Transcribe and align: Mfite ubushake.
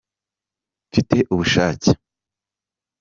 Mfite 0.89 1.17
ubushake. 1.33 1.91